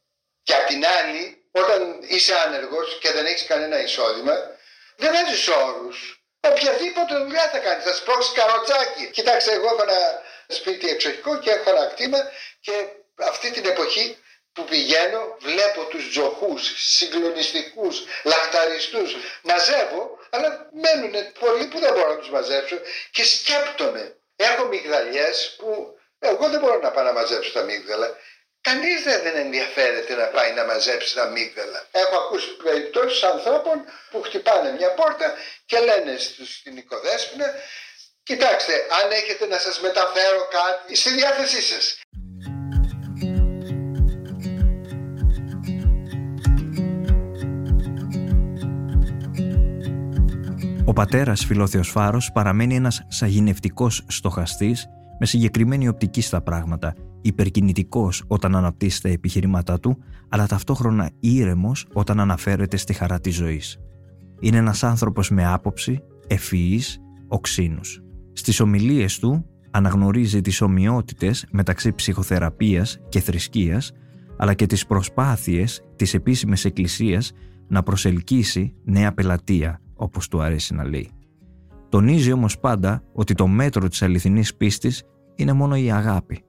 [0.42, 4.34] Και απ' την άλλη, όταν είσαι άνεργος και δεν έχεις κανένα εισόδημα,
[4.96, 6.24] δεν έχεις όρους.
[6.40, 9.10] Οποιαδήποτε δουλειά θα κάνεις, θα σπρώξεις καροτσάκι.
[9.10, 12.18] Κοιτάξτε, εγώ έχω ένα σπίτι εξοχικό και έχω ένα κτήμα
[12.60, 12.72] και
[13.16, 14.18] αυτή την εποχή
[14.54, 22.18] που πηγαίνω βλέπω τους τζοχούς, συγκλονιστικούς, λαχταριστούς, μαζεύω, αλλά μένουν πολλοί που δεν μπορώ να
[22.18, 22.76] τους μαζέψω
[23.10, 24.16] και σκέπτομαι.
[24.36, 28.16] Έχω μυγδαλιές που εγώ δεν μπορώ να πάω να μαζέψω τα μύγδαλα.
[28.60, 31.86] Κανείς δεν ενδιαφέρεται να πάει να μαζέψει τα μύγδαλα.
[31.90, 35.34] Έχω ακούσει περιπτώσεις ανθρώπων που χτυπάνε μια πόρτα
[35.66, 37.54] και λένε στην οικοδέσποινα
[38.24, 41.98] Κοιτάξτε, αν έχετε να σας μεταφέρω κάτι, στη διάθεσή σας.
[50.94, 54.86] Πατέρας Φιλόθεος Φάρος παραμένει ένας σαγηνευτικός στοχαστής
[55.18, 62.20] με συγκεκριμένη οπτική στα πράγματα, υπερκινητικός όταν αναπτύσσει τα επιχειρήματά του, αλλά ταυτόχρονα ήρεμος όταν
[62.20, 63.78] αναφέρεται στη χαρά της ζωής.
[64.40, 68.02] Είναι ένας άνθρωπος με άποψη, ευφυής, οξύνους.
[68.32, 73.92] Στις ομιλίες του αναγνωρίζει τις ομοιότητες μεταξύ ψυχοθεραπείας και θρησκείας,
[74.36, 77.32] αλλά και τις προσπάθειες της επίσημης εκκλησίας
[77.68, 81.10] να προσελκύσει νέα πελατεία, όπως του αρέσει να λέει.
[81.88, 85.02] Τονίζει όμως πάντα ότι το μέτρο της αληθινής πίστης
[85.34, 86.44] είναι μόνο η αγάπη.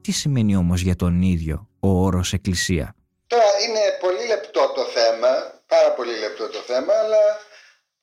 [0.00, 2.94] Τι σημαίνει όμως για τον ίδιο ο όρος εκκλησία;
[3.26, 5.28] Τώρα είναι πολύ λεπτό το θέμα,
[5.66, 7.22] πάρα πολύ λεπτό το θέμα, αλλά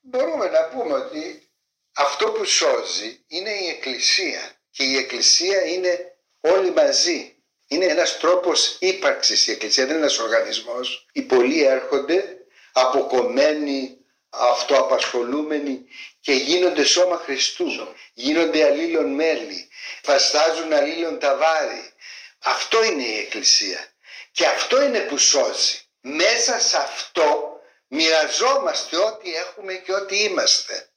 [0.01, 1.49] μπορούμε να πούμε ότι
[1.97, 7.31] αυτό που σώζει είναι η εκκλησία και η εκκλησία είναι όλοι μαζί.
[7.67, 11.07] Είναι ένας τρόπος ύπαρξης η εκκλησία, δεν είναι ένας οργανισμός.
[11.11, 12.37] Οι πολλοί έρχονται
[12.73, 13.97] αποκομμένοι
[14.29, 15.85] αυτοαπασχολούμενοι
[16.19, 19.69] και γίνονται σώμα Χριστού, γίνονται αλλήλων μέλη,
[20.03, 21.93] φαστάζουν αλλήλων ταβάρι.
[22.39, 23.91] Αυτό είναι η Εκκλησία
[24.31, 25.81] και αυτό είναι που σώζει.
[26.01, 30.89] Μέσα σε αυτό μοιραζόμαστε ό,τι έχουμε και ό,τι είμαστε.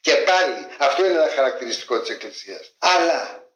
[0.00, 2.74] Και πάλι αυτό είναι ένα χαρακτηριστικό της Εκκλησίας.
[2.78, 3.48] Αλλά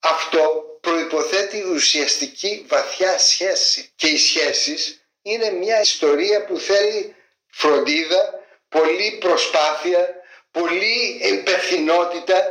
[0.00, 3.92] αυτό προϋποθέτει ουσιαστική βαθιά σχέση.
[3.96, 7.16] Και οι σχέσεις είναι μια ιστορία που θέλει
[7.50, 8.41] φροντίδα,
[8.72, 10.14] πολλή προσπάθεια,
[10.50, 12.42] πολλή υπευθυνότητα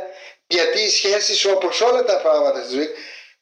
[0.46, 2.88] γιατί οι σχέσεις όπως όλα τα πράγματα στη ζωή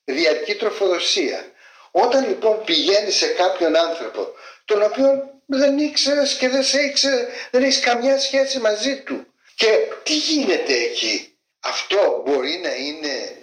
[0.05, 1.45] διαρκεί τροφοδοσία.
[1.91, 4.29] Όταν λοιπόν πηγαίνει σε κάποιον άνθρωπο
[4.65, 9.79] τον οποίο δεν ήξερες και δεν σε ήξερε, δεν έχεις καμιά σχέση μαζί του και
[10.03, 13.37] τι γίνεται εκεί; Αυτό μπορεί να είναι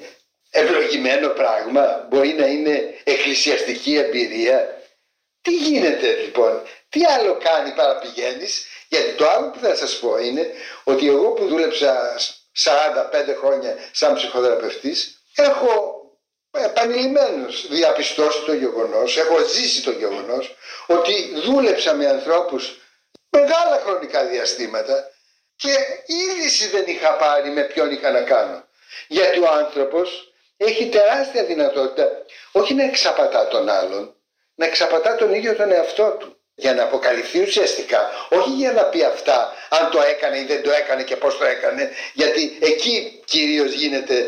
[0.49, 4.81] ευλογημένο πράγμα, μπορεί να είναι εκκλησιαστική εμπειρία.
[5.41, 10.17] Τι γίνεται λοιπόν, τι άλλο κάνει παρά πηγαίνεις γιατί το άλλο που θα σας πω
[10.17, 10.51] είναι
[10.83, 12.15] ότι εγώ που δούλεψα
[12.63, 16.01] 45 χρόνια σαν ψυχοθεραπευτής έχω
[16.51, 20.55] επανειλημμένως διαπιστώσει το γεγονός, έχω ζήσει το γεγονός
[20.87, 22.77] ότι δούλεψα με ανθρώπους
[23.29, 25.11] μεγάλα χρονικά διαστήματα
[25.55, 28.63] και είδηση δεν είχα πάρει με ποιον είχα να κάνω.
[29.07, 32.07] Γιατί ο άνθρωπος έχει τεράστια δυνατότητα
[32.51, 34.15] όχι να εξαπατά τον άλλον,
[34.55, 39.03] να εξαπατά τον ίδιο τον εαυτό του για να αποκαλυφθεί ουσιαστικά, όχι για να πει
[39.03, 43.71] αυτά αν το έκανε ή δεν το έκανε και πώς το έκανε, γιατί εκεί κυρίως
[43.71, 44.25] γίνεται,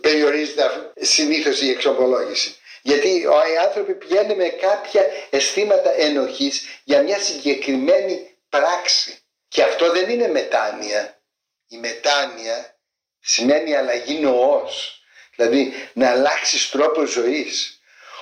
[0.00, 2.56] περιορίζεται συνήθως η εξομολόγηση.
[2.82, 9.18] Γιατί οι άνθρωποι πηγαίνουν με κάποια αισθήματα ενοχής για μια συγκεκριμένη πράξη.
[9.48, 11.20] Και αυτό δεν είναι μετάνοια.
[11.68, 12.76] Η μετάνοια
[13.20, 15.00] σημαίνει αλλαγή νοός.
[15.36, 17.75] Δηλαδή να αλλάξεις τρόπο ζωής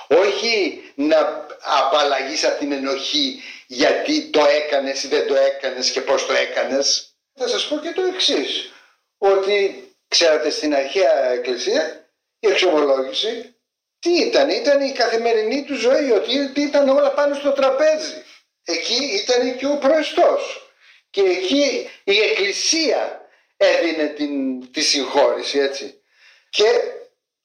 [0.07, 6.25] όχι να απαλλαγείς από την ενοχή γιατί το έκανες ή δεν το έκανες και πώς
[6.25, 7.15] το έκανες.
[7.33, 8.71] Θα σας πω και το εξής
[9.17, 13.55] ότι ξέρετε στην αρχαία εκκλησία η εξομολόγηση
[13.99, 18.23] τι ήταν, ήταν η καθημερινή του ζωή, ότι ήταν όλα πάνω στο τραπέζι.
[18.65, 20.71] Εκεί ήταν και ο προεστός
[21.09, 23.21] και εκεί η εκκλησία
[23.57, 26.01] έδινε την, τη συγχώρηση έτσι.
[26.49, 26.65] Και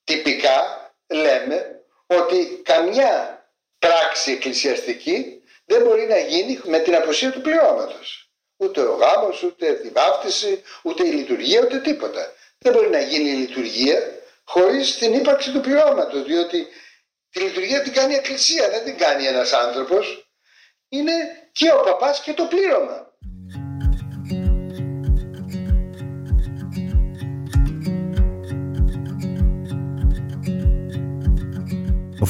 [0.04, 1.79] τυπικά λέμε
[2.18, 3.44] ότι καμιά
[3.78, 8.30] πράξη εκκλησιαστική δεν μπορεί να γίνει με την απουσία του πληρώματος.
[8.56, 12.32] Ούτε ο γάμος, ούτε η βάφτιση, ούτε η λειτουργία, ούτε τίποτα.
[12.58, 13.98] Δεν μπορεί να γίνει η λειτουργία
[14.44, 16.66] χωρίς την ύπαρξη του πληρώματος, διότι
[17.30, 20.30] τη λειτουργία την κάνει η εκκλησία, δεν την κάνει ένας άνθρωπος.
[20.88, 21.12] Είναι
[21.52, 23.14] και ο παπάς και το πλήρωμα.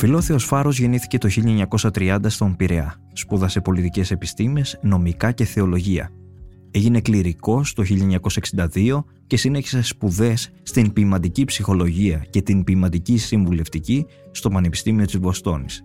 [0.00, 1.28] Φιλόθεος Φάρος γεννήθηκε το
[1.92, 3.00] 1930 στον Πειραιά.
[3.12, 6.10] Σπούδασε πολιτικές επιστήμες, νομικά και θεολογία.
[6.70, 14.48] Έγινε κληρικός το 1962 και συνέχισε σπουδές στην ποιηματική ψυχολογία και την ποιηματική συμβουλευτική στο
[14.48, 15.84] Πανεπιστήμιο της Βοστόνης.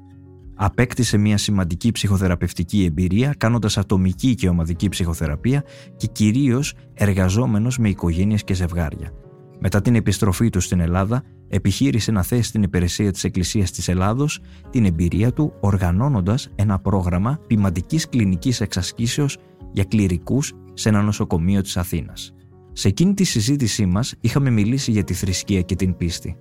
[0.56, 5.64] Απέκτησε μια σημαντική ψυχοθεραπευτική εμπειρία κάνοντας ατομική και ομαδική ψυχοθεραπεία
[5.98, 9.25] και κυρίως εργαζόμενος με οικογένειες και ζευγάρια.
[9.60, 14.40] Μετά την επιστροφή του στην Ελλάδα, επιχείρησε να θέσει στην υπηρεσία της Εκκλησίας της Ελλάδος
[14.70, 19.38] την εμπειρία του οργανώνοντας ένα πρόγραμμα ποιηματικής κλινικής εξασκήσεως
[19.72, 22.34] για κληρικούς σε ένα νοσοκομείο της Αθήνας.
[22.72, 26.38] Σε εκείνη τη συζήτησή μας είχαμε μιλήσει για τη θρησκεία και την πίστη.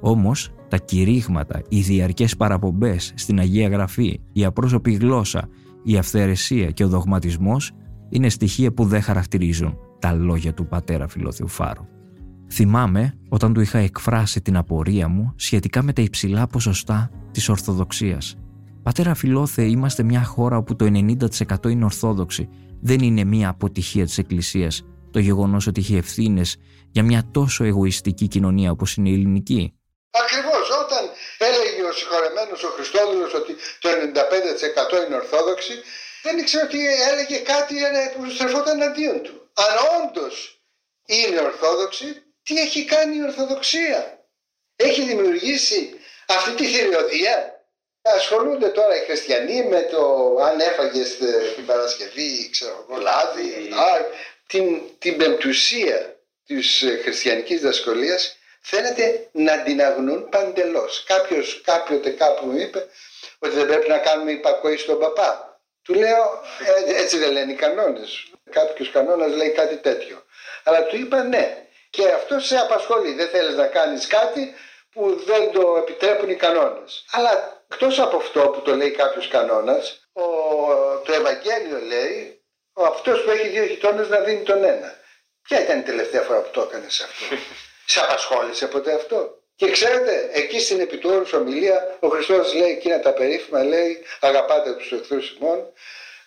[0.00, 5.48] Όμως, τα κηρύγματα, οι διαρκές παραπομπές στην Αγία Γραφή, η απρόσωπη γλώσσα,
[5.84, 7.72] η αυθαιρεσία και ο δογματισμός
[8.08, 11.93] είναι στοιχεία που δεν χαρακτηρίζουν τα λόγια του πατέρα Φιλοθεοφάρου.
[12.50, 18.36] Θυμάμαι όταν του είχα εκφράσει την απορία μου σχετικά με τα υψηλά ποσοστά της Ορθοδοξίας.
[18.82, 22.48] Πατέρα Φιλόθε, είμαστε μια χώρα όπου το 90% είναι Ορθόδοξοι.
[22.80, 26.56] Δεν είναι μια αποτυχία της Εκκλησίας το γεγονός ότι έχει ευθύνες
[26.90, 29.62] για μια τόσο εγωιστική κοινωνία όπως είναι η ελληνική.
[30.22, 31.02] Ακριβώς, όταν
[31.38, 33.52] έλεγε ο συγχωρεμένος ο Χριστόδουλος ότι
[33.82, 35.74] το 95% είναι Ορθόδοξοι,
[36.24, 36.78] δεν ήξερε ότι
[37.10, 37.74] έλεγε κάτι
[38.12, 39.34] που στρεφόταν αντίον του.
[39.64, 40.34] Αν όντως
[41.06, 42.08] είναι Ορθόδοξοι,
[42.44, 44.24] τι έχει κάνει η Ορθοδοξία;
[44.76, 47.48] Έχει δημιουργήσει αυτή τη θηριωδία.
[48.02, 51.16] Ασχολούνται τώρα οι χριστιανοί με το αν έφαγες
[51.54, 53.68] την Παρασκευή, ξέρω εγώ, λάδι,
[54.46, 61.04] την, την πεμπτουσία της χριστιανικής δασκολίας φαίνεται να την αγνούν παντελώς.
[61.06, 62.86] Κάποιος κάποτε κάπου μου είπε
[63.38, 65.58] ότι δεν πρέπει να κάνουμε υπακοή στον παπά.
[65.82, 66.42] Του λέω
[66.86, 68.26] «Ε, έτσι δεν λένε οι κανόνες.
[68.50, 70.24] Κάποιος κανόνας λέει κάτι τέτοιο.
[70.64, 71.63] Αλλά του είπα ναι.
[71.94, 73.12] Και αυτό σε απασχολεί.
[73.12, 74.54] Δεν θέλεις να κάνεις κάτι
[74.90, 77.04] που δεν το επιτρέπουν οι κανόνες.
[77.10, 80.22] Αλλά εκτός από αυτό που το λέει κάποιος κανόνας, ο,
[81.04, 84.94] το Ευαγγέλιο λέει ο αυτός που έχει δύο γειτόνες να δίνει τον ένα.
[85.42, 87.36] Ποια ήταν η τελευταία φορά που το έκανες αυτό;
[87.92, 93.12] σε απασχόλησε ποτέ αυτό; Και ξέρετε, εκεί στην επιτόρους ομιλία ο Χριστός λέει εκείνα τα
[93.12, 95.72] περίφημα, λέει αγαπάτε τους εχθρούς ημών,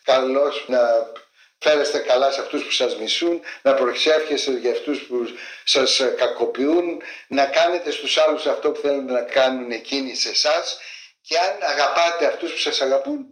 [0.04, 1.12] καλώς να
[1.60, 5.28] φέρεστε καλά σε αυτούς που σας μισούν, να προσεύχεστε για αυτούς που
[5.64, 10.80] σας κακοποιούν, να κάνετε στους άλλους αυτό που θέλουν να κάνουν εκείνοι σε εσάς
[11.22, 13.26] και αν αγαπάτε αυτούς που σας αγαπούν,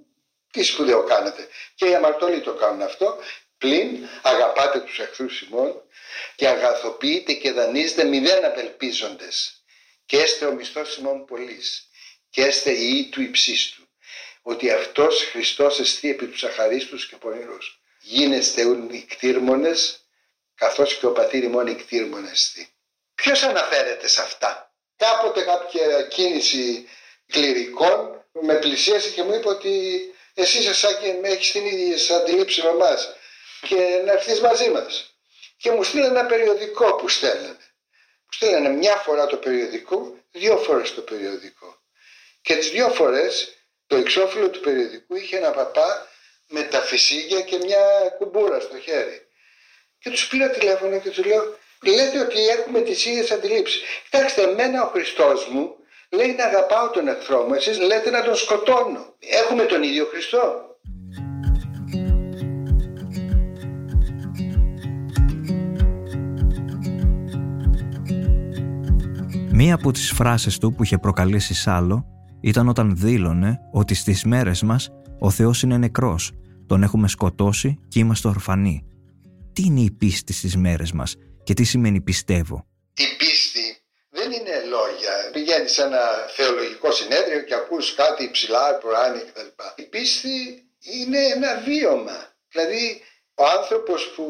[0.51, 1.47] τι σπουδαίο κάνετε.
[1.75, 3.17] Και οι αμαρτωλοί το κάνουν αυτό,
[3.57, 5.81] πλην αγαπάτε τους εχθρούς ημών
[6.35, 9.63] και αγαθοποιείτε και δανείζετε μηδέν απελπίζοντες.
[10.05, 11.89] Και έστε ο μισθός ημών πολλής
[12.29, 13.87] και έστε η του υψίστου.
[14.41, 20.07] Ότι αυτός Χριστός εστί επί τους αχαρίστους και πονηρούς γίνεστε ούν κτήρμονες
[20.55, 22.67] καθώς και ο πατήρ ημών εκτήρμονες
[23.15, 26.87] Ποιος αναφέρεται σε αυτά; Κάποτε κάποια κίνηση
[27.27, 29.99] κληρικών με πλησίασε και μου είπε ότι
[30.33, 30.59] εσύ
[31.01, 33.15] και με έχεις την ίδια αντιλήψη με εμάς
[33.61, 35.17] και να έρθεις μαζί μας.
[35.57, 37.57] Και μου στείλανε ένα περιοδικό που στέλνανε.
[38.23, 41.79] Μου στέλνανε μια φορά το περιοδικό, δύο φορές το περιοδικό.
[42.41, 43.53] Και τις δύο φορές
[43.87, 46.09] το εξώφυλλο του περιοδικού είχε ένα παπά
[46.49, 47.83] με τα φυσίγια και μια
[48.17, 49.19] κουμπούρα στο χέρι.
[49.99, 53.81] Και τους πήρα τηλέφωνο και τους λέω, λέτε ότι έχουμε τις ίδιες αντιλήψεις.
[54.03, 55.75] Κοιτάξτε, εμένα ο Χριστός μου
[56.09, 59.15] λέει να αγαπάω τον εχθρό μου, εσείς λέτε να τον σκοτώνω.
[59.19, 60.73] Έχουμε τον ίδιο Χριστό.
[69.51, 72.05] Μία από τις φράσεις του που είχε προκαλέσει σάλο
[72.41, 76.31] ήταν όταν δήλωνε ότι στις μέρες μας ο Θεός είναι νεκρός,
[76.67, 78.85] τον έχουμε σκοτώσει και είμαστε ορφανοί.
[79.53, 83.77] Τι είναι η πίστη στις μέρες μας και τι σημαίνει πιστεύω; Η πίστη
[84.09, 85.29] δεν είναι λόγια.
[85.31, 86.01] Πηγαίνεις σε ένα
[86.35, 89.47] θεολογικό συνέδριο και ακούς κάτι υψηλά, προάνη κτλ.
[89.75, 92.33] Η πίστη είναι ένα βίωμα.
[92.51, 93.01] Δηλαδή
[93.35, 94.25] ο άνθρωπος που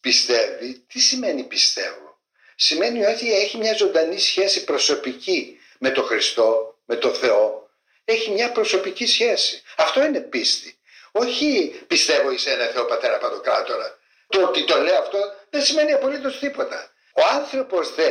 [0.00, 2.08] πιστεύει, τι σημαίνει πιστεύω;
[2.56, 7.67] Σημαίνει ότι έχει μια ζωντανή σχέση προσωπική με τον Χριστό, με τον Θεό.
[8.10, 9.62] Έχει μια προσωπική σχέση.
[9.76, 10.78] Αυτό είναι πίστη.
[11.12, 13.98] Όχι πιστεύω εις ένα Θεό Πατέρα Παντοκράτορα.
[14.28, 15.18] Το ότι το λέω αυτό
[15.50, 16.92] δεν σημαίνει απολύτως τίποτα.
[17.12, 18.10] Ο άνθρωπος δε,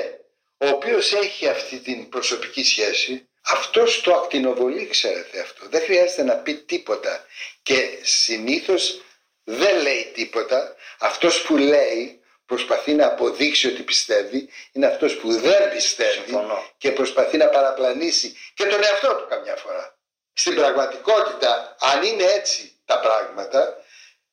[0.58, 5.66] ο οποίος έχει αυτή την προσωπική σχέση, αυτός το ακτινοβολεί ξέρετε αυτό.
[5.70, 7.26] Δεν χρειάζεται να πει τίποτα.
[7.64, 9.02] Και συνήθως
[9.44, 10.76] δεν λέει τίποτα.
[11.00, 12.16] Αυτός που λέει
[12.48, 16.38] προσπαθεί να αποδείξει ότι πιστεύει είναι αυτός που δεν πιστεύει
[16.78, 19.98] και προσπαθεί να παραπλανήσει και τον εαυτό του καμιά φορά.
[20.34, 23.78] Στην πραγματικότητα, αν είναι έτσι τα πράγματα,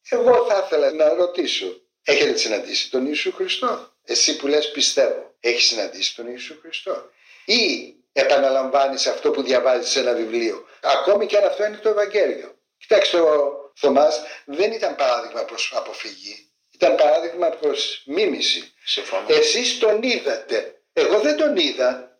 [0.08, 1.66] εγώ θα ήθελα να ρωτήσω,
[2.04, 7.10] έχετε συναντήσει τον Ιησού Χριστό; Εσύ που λες πιστεύω, έχεις συναντήσει τον Ιησού Χριστό;
[7.44, 12.58] Ή επαναλαμβάνεις αυτό που διαβάζεις σε ένα βιβλίο; Ακόμη και αν αυτό είναι το Ευαγγέλιο.
[12.76, 16.53] Κοιτάξτε, ο Θωμάς δεν ήταν παράδειγμα προς αποφυγή.
[16.74, 18.72] Ήταν παράδειγμα προς μίμηση.
[18.84, 19.26] Συμφωνώ.
[19.28, 20.82] Εσείς τον είδατε.
[20.92, 22.18] Εγώ δεν τον είδα.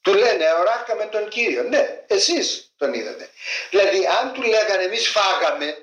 [0.00, 0.44] Του λένε
[0.98, 1.62] με τον Κύριο.
[1.62, 3.28] Ναι, εσείς τον είδατε.
[3.70, 5.76] Δηλαδή αν του λέγανε εμείς φάγαμε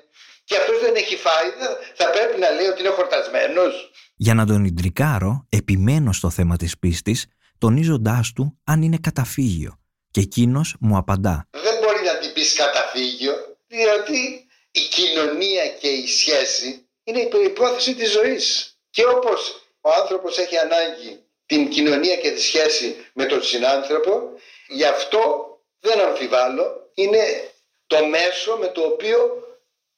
[0.44, 1.48] και αυτός δεν έχει φάει
[1.94, 3.90] θα πρέπει να λέει ότι είναι χορτασμένος.
[4.16, 7.26] Για να τον ιντρικάρω, επιμένω στο θέμα της πίστης,
[7.58, 9.80] τονίζοντάς του αν είναι καταφύγιο.
[10.10, 11.48] Και εκείνος μου απαντά.
[11.50, 13.34] Δεν μπορεί να την πεις καταφύγιο,
[13.66, 18.76] διότι η κοινωνία και η σχέση είναι η προϋπόθεση της ζωής.
[18.90, 24.32] Και όπως ο άνθρωπος έχει ανάγκη την κοινωνία και τη σχέση με τον συνάνθρωπο,
[24.68, 25.22] γι' αυτό
[25.80, 27.50] δεν αμφιβάλλω, είναι
[27.86, 29.42] το μέσο με το οποίο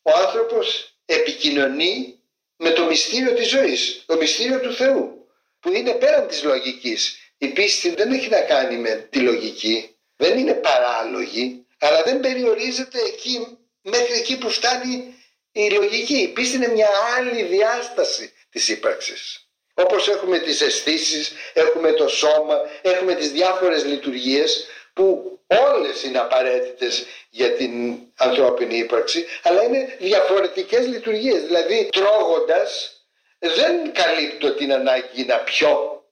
[0.03, 2.21] ο άνθρωπος επικοινωνεί
[2.57, 5.29] με το μυστήριο της ζωής, το μυστήριο του Θεού,
[5.61, 7.19] που είναι πέραν της λογικής.
[7.39, 12.99] Η πίστη δεν έχει να κάνει με τη λογική, δεν είναι παράλογη, αλλά δεν περιορίζεται
[12.99, 15.15] εκεί, μέχρι εκεί που φτάνει
[15.53, 16.17] η λογική.
[16.17, 19.45] Η πίστη είναι μια άλλη διάσταση της ύπαρξης.
[19.75, 27.07] Όπως έχουμε τις αισθήσεις, έχουμε το σώμα, έχουμε τις διάφορες λειτουργίες που όλες είναι απαραίτητες
[27.31, 31.43] για την ανθρώπινη ύπαρξη, αλλά είναι διαφορετικές λειτουργίες.
[31.43, 32.95] Δηλαδή τρώγοντας
[33.39, 36.05] δεν καλύπτω την ανάγκη να πιω.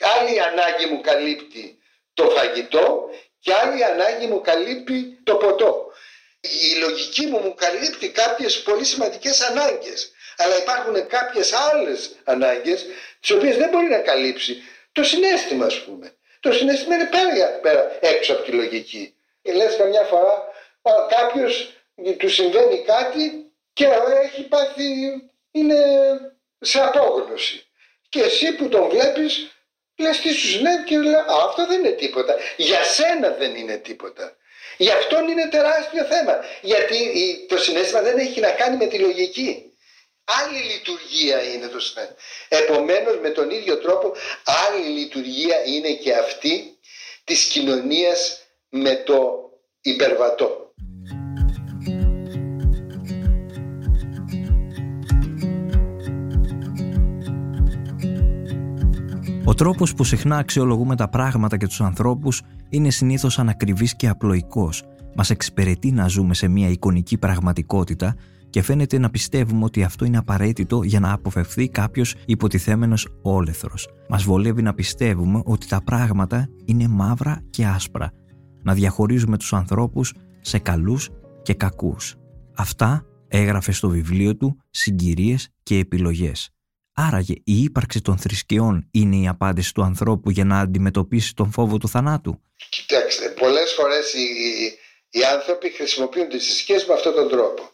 [0.00, 1.78] Άλλη ανάγκη μου καλύπτει
[2.14, 5.85] το φαγητό και άλλη ανάγκη μου καλύπτει το ποτό.
[6.62, 10.12] Η λογική μου μου καλύπτει κάποιες πολύ σημαντικές ανάγκες.
[10.36, 12.86] Αλλά υπάρχουν κάποιες άλλες ανάγκες
[13.20, 14.62] τις οποίες δεν μπορεί να καλύψει.
[14.92, 16.16] Το συνέστημα ας πούμε.
[16.40, 19.14] Το συνέστημα είναι πέρα, πέρα έξω από τη λογική.
[19.42, 20.44] Και λες καμιά φορά
[21.16, 21.72] κάποιος
[22.18, 23.86] του συμβαίνει κάτι και
[24.22, 24.84] έχει πάθει,
[25.50, 25.76] είναι
[26.60, 27.66] σε απόγνωση.
[28.08, 29.50] Και εσύ που τον βλέπεις
[29.96, 32.34] λες τι σου συνέβη και λέει αυτό δεν είναι τίποτα.
[32.56, 34.36] Για σένα δεν είναι τίποτα.
[34.76, 36.44] Γι' αυτό είναι τεράστιο θέμα.
[36.62, 36.96] Γιατί
[37.48, 39.72] το συνέστημα δεν έχει να κάνει με τη λογική.
[40.24, 42.18] Άλλη λειτουργία είναι το συνέστημα.
[42.48, 44.14] Επομένως με τον ίδιο τρόπο
[44.66, 46.78] άλλη λειτουργία είναι και αυτή
[47.24, 50.65] της κοινωνίας με το υπερβατό.
[59.48, 64.82] Ο τρόπος που συχνά αξιολογούμε τα πράγματα και τους ανθρώπους είναι συνήθως ανακριβής και απλοϊκός.
[65.16, 68.14] Μας εξυπηρετεί να ζούμε σε μια εικονική πραγματικότητα
[68.50, 73.88] και φαίνεται να πιστεύουμε ότι αυτό είναι απαραίτητο για να αποφευθεί κάποιος υποτιθέμενος όλεθρος.
[74.08, 78.12] Μας βολεύει να πιστεύουμε ότι τα πράγματα είναι μαύρα και άσπρα,
[78.62, 81.10] να διαχωρίζουμε τους ανθρώπους σε καλούς
[81.42, 82.14] και κακούς.
[82.56, 86.55] Αυτά έγραφε στο βιβλίο του «Συγκυρίες και επιλογές».
[86.98, 91.78] Άραγε η ύπαρξη των θρησκειών είναι η απάντηση του ανθρώπου για να αντιμετωπίσει τον φόβο
[91.78, 94.26] του θανάτου; Κοιτάξτε, πολλές φορές οι,
[95.10, 97.70] οι άνθρωποι χρησιμοποιούν τις θρησκείες με αυτόν τον τρόπο.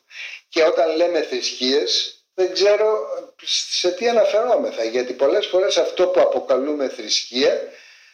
[0.49, 2.99] Και όταν λέμε θρησκείες δεν ξέρω
[3.45, 7.61] σε τι αναφερόμεθα γιατί πολλές φορές αυτό που αποκαλούμε θρησκεία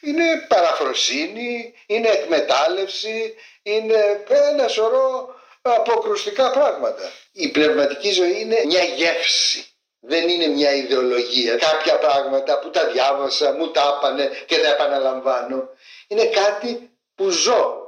[0.00, 7.12] είναι παραφροσύνη, είναι εκμετάλλευση, είναι ένα σωρό αποκρουστικά πράγματα.
[7.32, 9.67] Η πνευματική ζωή είναι μια γεύση.
[10.00, 11.56] Δεν είναι μια ιδεολογία.
[11.56, 15.68] Κάποια πράγματα που τα διάβασα, μου τα έπανε και τα επαναλαμβάνω.
[16.08, 17.86] Είναι κάτι που ζω,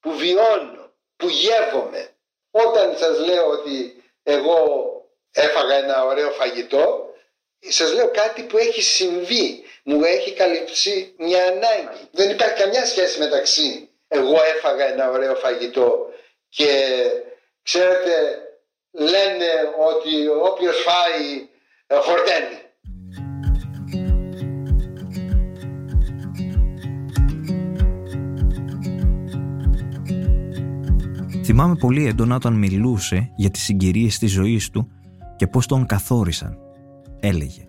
[0.00, 2.08] που βιώνω, που γεύομαι.
[2.50, 4.60] Όταν σας λέω ότι εγώ
[5.32, 7.14] έφαγα ένα ωραίο φαγητό,
[7.68, 12.08] σας λέω κάτι που έχει συμβεί, μου έχει καλυψεί μια ανάγκη.
[12.10, 16.12] Δεν υπάρχει καμιά σχέση μεταξύ εγώ έφαγα ένα ωραίο φαγητό
[16.48, 16.96] και
[17.62, 18.40] ξέρετε
[18.98, 19.50] λένε
[19.90, 21.48] ότι όποιος φάει
[21.86, 22.60] ε, χορταίνει.
[31.44, 34.88] Θυμάμαι πολύ έντονα όταν μιλούσε για τις συγκυρίες της ζωής του
[35.36, 36.58] και πώς τον καθόρισαν.
[37.20, 37.64] Έλεγε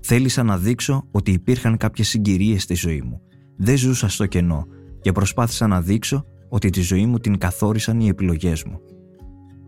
[0.00, 3.20] «Θέλησα να δείξω ότι υπήρχαν κάποιες συγκυρίες στη ζωή μου.
[3.56, 4.66] Δεν ζούσα στο κενό
[5.00, 8.80] και προσπάθησα να δείξω ότι τη ζωή μου την καθόρισαν οι επιλογές μου.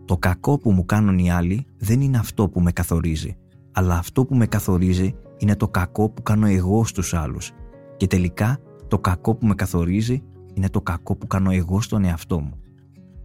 [0.05, 3.37] Το κακό που μου κάνουν οι άλλοι δεν είναι αυτό που με καθορίζει,
[3.71, 7.51] αλλά αυτό που με καθορίζει είναι το κακό που κάνω εγώ στους άλλους.
[7.97, 10.23] Και τελικά το κακό που με καθορίζει
[10.53, 12.59] είναι το κακό που κάνω εγώ στον εαυτό μου.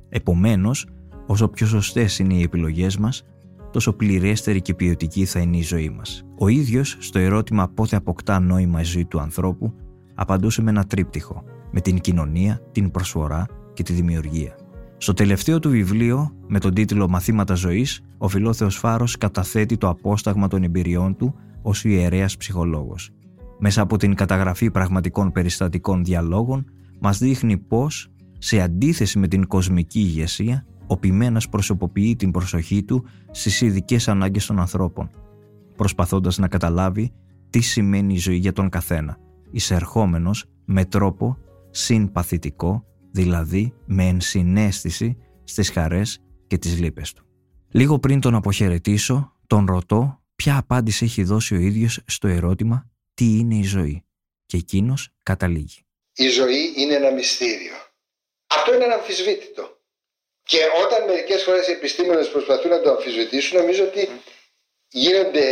[0.08, 0.86] Επομένως,
[1.26, 3.24] όσο πιο σωστές είναι οι επιλογές μας,
[3.70, 6.24] τόσο πληρέστερη και ποιοτική θα είναι η ζωή μας.
[6.38, 9.74] Ο ίδιος, στο ερώτημα πότε αποκτά νόημα η ζωή του ανθρώπου,
[10.14, 14.56] απαντούσε με ένα τρίπτυχο, με την κοινωνία, την προσφορά και τη δημιουργία.
[14.98, 20.48] Στο τελευταίο του βιβλίο, με τον τίτλο «Μαθήματα ζωής», ο Φιλόθεος Φάρος καταθέτει το απόσταγμα
[20.48, 23.10] των εμπειριών του ως ιερέας ψυχολόγος.
[23.58, 26.64] Μέσα από την καταγραφή πραγματικών περιστατικών διαλόγων,
[27.00, 33.04] μας δείχνει πως, σε αντίθεση με την κοσμική ηγεσία, ο ποιμένας προσωποποιεί την προσοχή του
[33.30, 35.10] στις ειδικές ανάγκες των ανθρώπων,
[35.76, 37.12] προσπαθώντας να καταλάβει
[37.50, 39.16] τι σημαίνει η ζωή για τον καθένα,
[39.50, 41.36] εισερχόμενος με τρόπο
[41.70, 42.84] συμπαθητικό,
[43.16, 47.26] δηλαδή με ενσυναίσθηση στις χαρές και τις λύπες του.
[47.70, 53.24] Λίγο πριν τον αποχαιρετήσω, τον ρωτώ ποια απάντηση έχει δώσει ο ίδιος στο ερώτημα «Τι
[53.24, 54.04] είναι η ζωή»
[54.46, 55.80] και εκείνος καταλήγει.
[56.14, 57.74] Η ζωή είναι ένα μυστήριο.
[58.46, 59.80] Αυτό είναι ένα αμφισβήτητο.
[60.42, 64.08] Και όταν μερικές φορές οι επιστήμονες προσπαθούν να το αμφισβητήσουν νομίζω ότι
[64.88, 65.46] γίνονται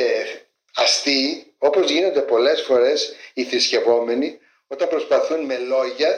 [0.75, 6.11] αστείοι όπως γίνονται πολλές φορές οι θρησκευόμενοι όταν προσπαθούν με λόγια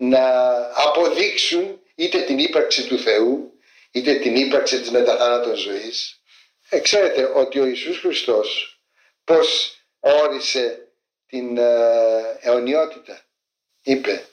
[0.00, 3.52] να αποδείξουν είτε την ύπαρξη του Θεού
[3.90, 6.20] είτε την ύπαρξη της μεταθάνατον ζωής.
[6.68, 8.80] Ε, ξέρετε ότι ο Ιησούς Χριστός
[9.24, 10.92] πώς όρισε
[11.26, 13.20] την ε, αιωνιότητα.
[13.82, 14.24] Είπε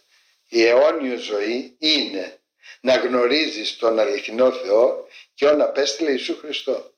[0.50, 2.40] η αιώνιο ζωή είναι
[2.82, 6.92] να γνωρίζεις τον αληθινό Θεό και όν απέστειλε Ιησού Χριστό.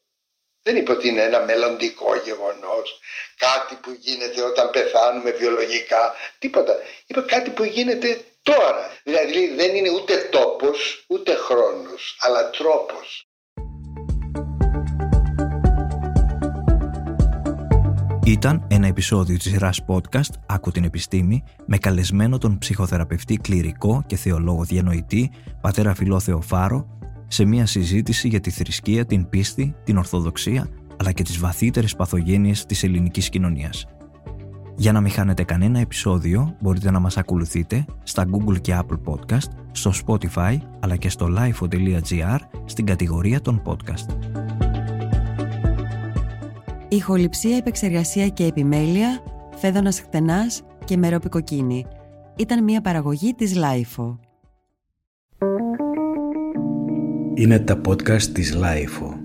[0.62, 3.00] Δεν είπε ότι είναι ένα μελλοντικό γεγονός,
[3.38, 6.80] κάτι που γίνεται όταν πεθάνουμε βιολογικά, τίποτα.
[7.08, 9.00] Είπε κάτι που γίνεται τώρα.
[9.04, 13.30] Δηλαδή δεν είναι ούτε τόπος, ούτε χρόνος, αλλά τρόπος.
[18.26, 24.16] Ήταν ένα επεισόδιο της σειράς podcast «Άκου την επιστήμη» με καλεσμένο τον ψυχοθεραπευτή κληρικό και
[24.16, 25.32] θεολόγο διανοητή
[25.62, 30.70] πατέρα Φιλό Θεοφάρο σε μια συζήτηση για τη θρησκεία, την πίστη, την ορθοδοξία
[31.00, 33.86] αλλά και τις βαθύτερες παθογένειες της ελληνικής κοινωνίας.
[34.80, 39.50] Για να μην χάνετε κανένα επεισόδιο μπορείτε να μας ακολουθείτε στα Google και Apple Podcast,
[39.72, 44.16] στο Spotify αλλά και στο lifeo.gr στην κατηγορία των podcast.
[46.88, 49.24] Ηχοληψία, επεξεργασία και επιμέλεια,
[49.56, 51.86] φέδωνας χτενάς και μερόπικοκίνη.
[52.36, 54.18] Ήταν μια παραγωγή της Lifeo.
[57.34, 59.19] Είναι τα podcast της Lifeo.